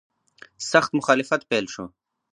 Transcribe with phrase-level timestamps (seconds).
[0.71, 1.85] سخت مخالفت پیل شو.